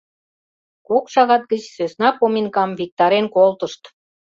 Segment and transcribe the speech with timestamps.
[0.87, 3.81] Кок шагат гыч сӧсна поминкам виктарен колтышт.